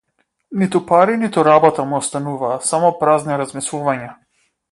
Ниту 0.61 0.79
пари 0.91 1.17
ниту 1.23 1.43
работа 1.49 1.85
му 1.91 1.97
остануваа 1.99 2.57
само 2.71 2.91
празни 3.05 3.39
размислувања. 3.45 4.09